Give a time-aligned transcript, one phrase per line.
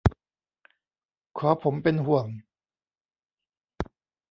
[1.37, 2.27] ขอผมเป็นห่วง